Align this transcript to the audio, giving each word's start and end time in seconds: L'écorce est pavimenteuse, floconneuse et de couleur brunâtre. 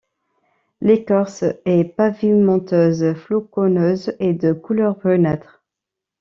L'écorce 0.81 1.43
est 1.63 1.95
pavimenteuse, 1.95 3.13
floconneuse 3.13 4.15
et 4.19 4.33
de 4.33 4.51
couleur 4.51 4.95
brunâtre. 4.97 5.61